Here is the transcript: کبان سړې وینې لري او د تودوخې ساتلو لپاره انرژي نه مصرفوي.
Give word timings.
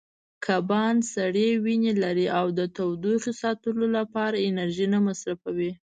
کبان 0.45 0.95
سړې 1.13 1.49
وینې 1.63 1.93
لري 2.03 2.27
او 2.39 2.45
د 2.59 2.59
تودوخې 2.75 3.33
ساتلو 3.41 3.85
لپاره 3.97 4.43
انرژي 4.47 4.87
نه 4.93 4.99
مصرفوي. 5.07 5.71